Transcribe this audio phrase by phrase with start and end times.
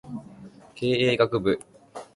[0.73, 1.59] 経営学部